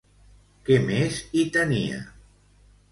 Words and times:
Què 0.69 0.79
més 0.87 1.21
hi 1.41 1.47
tenia? 1.59 2.03